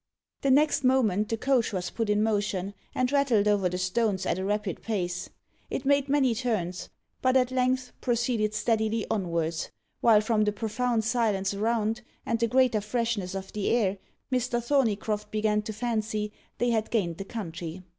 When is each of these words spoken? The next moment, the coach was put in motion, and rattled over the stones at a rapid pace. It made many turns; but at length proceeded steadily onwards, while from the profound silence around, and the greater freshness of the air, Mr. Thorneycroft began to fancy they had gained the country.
The 0.41 0.49
next 0.49 0.83
moment, 0.83 1.29
the 1.29 1.37
coach 1.37 1.71
was 1.71 1.91
put 1.91 2.09
in 2.09 2.23
motion, 2.23 2.73
and 2.95 3.11
rattled 3.11 3.47
over 3.47 3.69
the 3.69 3.77
stones 3.77 4.25
at 4.25 4.39
a 4.39 4.43
rapid 4.43 4.81
pace. 4.81 5.29
It 5.69 5.85
made 5.85 6.09
many 6.09 6.33
turns; 6.33 6.89
but 7.21 7.37
at 7.37 7.51
length 7.51 7.93
proceeded 8.01 8.55
steadily 8.55 9.05
onwards, 9.11 9.69
while 9.99 10.21
from 10.21 10.43
the 10.45 10.51
profound 10.53 11.03
silence 11.03 11.53
around, 11.53 12.01
and 12.25 12.39
the 12.39 12.47
greater 12.47 12.81
freshness 12.81 13.35
of 13.35 13.53
the 13.53 13.69
air, 13.69 13.99
Mr. 14.31 14.59
Thorneycroft 14.59 15.29
began 15.29 15.61
to 15.61 15.71
fancy 15.71 16.31
they 16.57 16.71
had 16.71 16.89
gained 16.89 17.17
the 17.19 17.23
country. 17.25 17.83